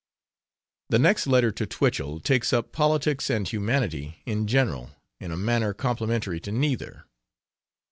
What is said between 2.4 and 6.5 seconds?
up politics and humanity in general, in a manner complimentary